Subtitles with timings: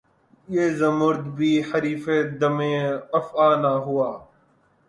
[0.47, 2.05] یہ زمّرد بھی حریفِ
[2.39, 2.59] دمِ
[3.17, 4.09] افعی نہ ہوا